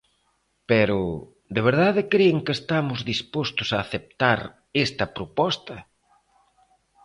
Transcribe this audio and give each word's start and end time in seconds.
Pero 0.69 0.99
¿de 1.55 1.61
verdade 1.69 2.01
cren 2.13 2.37
que 2.45 2.53
estamos 2.59 2.99
dispostos 3.11 3.69
a 3.71 3.79
aceptar 3.85 4.39
esta 4.85 5.05
proposta? 5.15 5.75